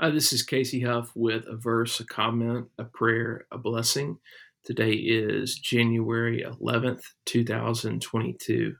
[0.00, 4.18] Uh, this is Casey Hough with a verse, a comment, a prayer, a blessing.
[4.64, 8.74] Today is January 11th, 2022.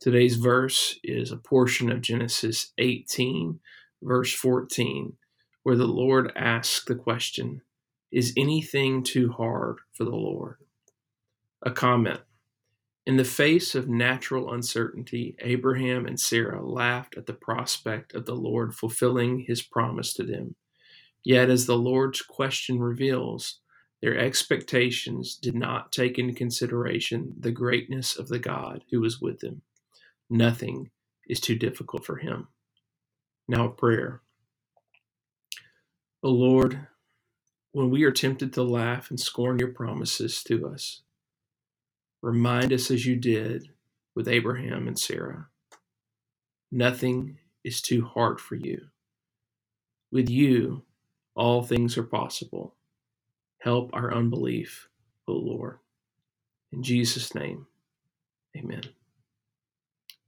[0.00, 3.58] Today's verse is a portion of Genesis 18,
[4.02, 5.14] verse 14,
[5.62, 7.62] where the Lord asks the question
[8.12, 10.56] Is anything too hard for the Lord?
[11.62, 12.20] A comment
[13.06, 18.34] in the face of natural uncertainty, Abraham and Sarah laughed at the prospect of the
[18.34, 20.54] Lord fulfilling his promise to them.
[21.24, 23.60] Yet, as the Lord's question reveals,
[24.02, 29.40] their expectations did not take into consideration the greatness of the God who was with
[29.40, 29.62] them.
[30.28, 30.90] Nothing
[31.28, 32.48] is too difficult for him.
[33.48, 34.22] Now, a prayer.
[36.22, 36.86] O Lord,
[37.72, 41.02] when we are tempted to laugh and scorn your promises to us,
[42.22, 43.68] Remind us as you did
[44.14, 45.48] with Abraham and Sarah.
[46.72, 48.86] Nothing is too hard for you.
[50.12, 50.82] With you,
[51.36, 52.74] all things are possible.
[53.60, 54.88] Help our unbelief,
[55.28, 55.78] O Lord.
[56.72, 57.66] In Jesus' name,
[58.56, 58.82] amen.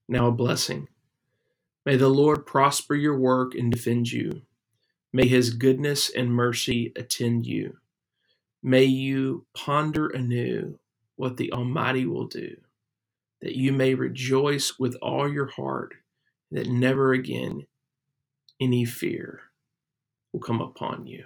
[0.09, 0.89] Now, a blessing.
[1.87, 4.43] May the Lord prosper your work and defend you.
[5.13, 7.79] May his goodness and mercy attend you.
[8.63, 10.79] May you ponder anew
[11.17, 12.57] what the Almighty will do,
[13.41, 15.95] that you may rejoice with all your heart,
[16.51, 17.67] that never again
[18.61, 19.41] any fear
[20.33, 21.25] will come upon you.